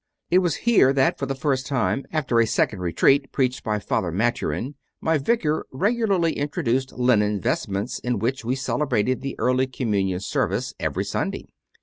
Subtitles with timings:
[0.31, 4.11] It was here that for the first time, after a second retreat preached by Father
[4.11, 10.73] Maturin, my vicar regularly introduced linen vestments in which we celebrated the early Communion service
[10.79, 11.49] every Sun day.